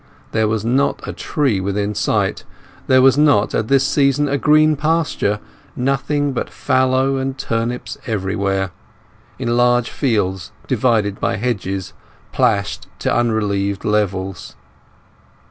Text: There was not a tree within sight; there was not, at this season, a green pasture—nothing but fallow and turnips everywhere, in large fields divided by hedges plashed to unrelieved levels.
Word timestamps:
There 0.31 0.47
was 0.47 0.65
not 0.65 1.07
a 1.07 1.13
tree 1.13 1.59
within 1.59 1.93
sight; 1.93 2.43
there 2.87 3.03
was 3.03 3.19
not, 3.19 3.53
at 3.53 3.67
this 3.67 3.85
season, 3.85 4.27
a 4.27 4.35
green 4.39 4.75
pasture—nothing 4.75 6.33
but 6.33 6.49
fallow 6.49 7.17
and 7.17 7.37
turnips 7.37 7.99
everywhere, 8.07 8.71
in 9.37 9.55
large 9.55 9.91
fields 9.91 10.51
divided 10.67 11.19
by 11.19 11.35
hedges 11.35 11.93
plashed 12.31 12.87
to 12.97 13.13
unrelieved 13.15 13.85
levels. 13.85 14.55